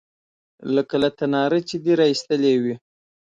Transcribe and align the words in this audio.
_لکه 0.75 0.95
له 1.03 1.09
تناره 1.19 1.59
چې 1.69 1.75
دې 1.83 1.93
را 1.99 2.05
ايستلې 2.11 2.53
وي. 2.63 2.75